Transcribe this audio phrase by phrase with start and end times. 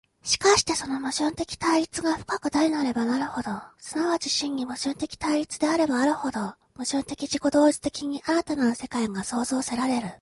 [0.23, 6.39] しかしてその矛盾的対立が深く大なればなるほど、即ち真に矛盾的対立であればあるほど、
[6.75, 10.07] 矛盾的自己同一的に新たなる世界が創造せられる。